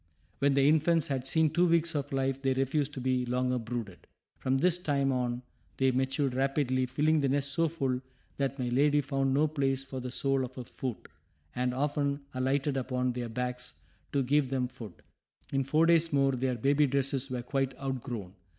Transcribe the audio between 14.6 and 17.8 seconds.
food. In four days more their baby dresses were quite